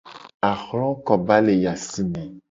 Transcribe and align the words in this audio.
Ahlokoba 0.51 1.35
le 1.45 1.53
yi 1.61 1.67
asi 1.73 2.01
me. 2.11 2.21